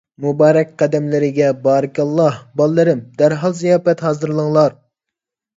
مۇبارەك 0.23 0.71
قەدەملىرىگە 0.81 1.49
بارىكاللاھ، 1.67 2.39
بالىلىرىم، 2.63 3.05
دەرھال 3.21 3.55
زىياپەت 3.61 4.03
ھازىرلاڭلار! 4.09 4.79